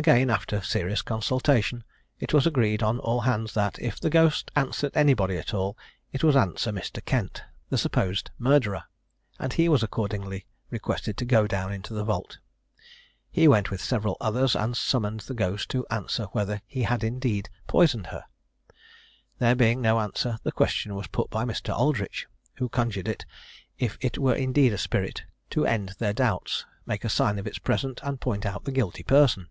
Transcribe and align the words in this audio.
Again, 0.00 0.30
after 0.30 0.56
a 0.56 0.64
serious 0.64 1.02
consultation, 1.02 1.84
it 2.20 2.32
was 2.32 2.46
agreed 2.46 2.82
on 2.82 2.98
all 3.00 3.20
hands 3.20 3.52
that, 3.52 3.78
if 3.78 4.00
the 4.00 4.08
ghost 4.08 4.50
answered 4.56 4.92
anybody 4.96 5.36
at 5.36 5.52
all, 5.52 5.76
it 6.10 6.24
would 6.24 6.36
answer 6.36 6.72
Mr. 6.72 7.04
Kent, 7.04 7.42
the 7.68 7.76
supposed 7.76 8.30
murderer; 8.38 8.84
and 9.38 9.52
he 9.52 9.68
was 9.68 9.82
accordingly 9.82 10.46
requested 10.70 11.18
to 11.18 11.26
go 11.26 11.46
down 11.46 11.70
into 11.70 11.92
the 11.92 12.02
vault. 12.02 12.38
He 13.30 13.46
went 13.46 13.70
with 13.70 13.82
several 13.82 14.16
others, 14.22 14.56
and 14.56 14.74
summoned 14.74 15.20
the 15.20 15.34
ghost 15.34 15.68
to 15.72 15.84
answer 15.90 16.28
whether 16.32 16.62
he 16.66 16.84
had 16.84 17.04
indeed 17.04 17.50
poisoned 17.66 18.06
her. 18.06 18.24
There 19.38 19.54
being 19.54 19.82
no 19.82 20.00
answer, 20.00 20.38
the 20.44 20.52
question 20.52 20.94
was 20.94 21.08
put 21.08 21.28
by 21.28 21.44
Mr. 21.44 21.74
Aldritch, 21.78 22.26
who 22.54 22.70
conjured 22.70 23.06
it, 23.06 23.26
if 23.78 23.98
it 24.00 24.16
were 24.16 24.34
indeed 24.34 24.72
a 24.72 24.78
spirit, 24.78 25.24
to 25.50 25.66
end 25.66 25.90
their 25.98 26.14
doubts 26.14 26.64
make 26.86 27.04
a 27.04 27.10
sign 27.10 27.38
of 27.38 27.46
its 27.46 27.58
presence, 27.58 27.98
and 28.02 28.18
point 28.18 28.46
out 28.46 28.64
the 28.64 28.72
guilty 28.72 29.02
person. 29.02 29.50